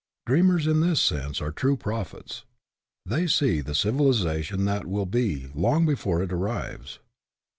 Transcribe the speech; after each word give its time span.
Dreamers 0.25 0.65
in 0.65 0.79
this 0.81 0.99
sense 0.99 1.41
are 1.43 1.51
true 1.51 1.77
prophets. 1.77 2.43
They 3.05 3.27
see 3.27 3.61
the 3.61 3.75
civilization 3.75 4.65
that 4.65 4.87
will 4.87 5.05
be, 5.05 5.51
long 5.53 5.85
before 5.85 6.23
it 6.23 6.33
arrives. 6.33 6.97